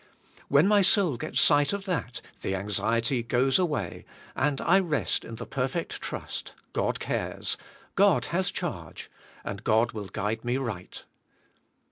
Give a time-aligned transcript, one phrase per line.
[0.47, 4.03] When my soul gets sight of that the anxiety goes away
[4.35, 7.55] and I rest in the per fect trust, God cares;
[7.93, 9.11] God has charge,
[9.43, 11.03] and God will guide me right.